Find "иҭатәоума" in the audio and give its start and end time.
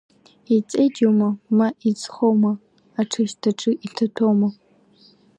3.85-4.49